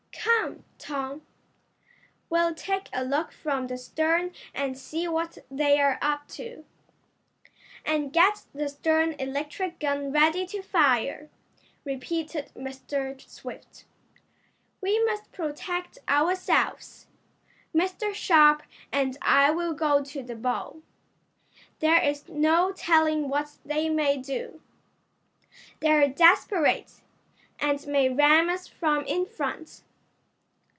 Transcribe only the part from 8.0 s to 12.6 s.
get the stern electric gun ready to fire," repeated